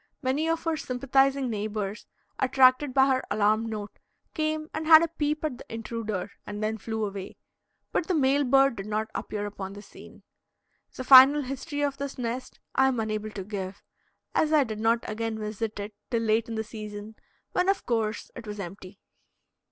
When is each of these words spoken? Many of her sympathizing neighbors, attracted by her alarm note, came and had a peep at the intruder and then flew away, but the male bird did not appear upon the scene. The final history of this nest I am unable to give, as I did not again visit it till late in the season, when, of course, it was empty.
Many 0.23 0.49
of 0.49 0.63
her 0.63 0.77
sympathizing 0.77 1.47
neighbors, 1.47 2.07
attracted 2.39 2.91
by 2.91 3.05
her 3.05 3.23
alarm 3.29 3.67
note, 3.67 3.99
came 4.33 4.67
and 4.73 4.87
had 4.87 5.03
a 5.03 5.07
peep 5.07 5.45
at 5.45 5.59
the 5.59 5.65
intruder 5.71 6.31
and 6.43 6.63
then 6.63 6.79
flew 6.79 7.05
away, 7.05 7.37
but 7.91 8.07
the 8.07 8.15
male 8.15 8.43
bird 8.43 8.77
did 8.77 8.87
not 8.87 9.09
appear 9.13 9.45
upon 9.45 9.73
the 9.73 9.81
scene. 9.83 10.23
The 10.95 11.03
final 11.03 11.43
history 11.43 11.81
of 11.83 11.97
this 11.97 12.17
nest 12.17 12.59
I 12.73 12.87
am 12.87 12.99
unable 12.99 13.29
to 13.29 13.43
give, 13.43 13.83
as 14.33 14.51
I 14.51 14.63
did 14.63 14.79
not 14.79 15.07
again 15.07 15.37
visit 15.37 15.79
it 15.79 15.93
till 16.09 16.23
late 16.23 16.49
in 16.49 16.55
the 16.55 16.63
season, 16.63 17.15
when, 17.51 17.69
of 17.69 17.85
course, 17.85 18.31
it 18.35 18.47
was 18.47 18.59
empty. 18.59 18.97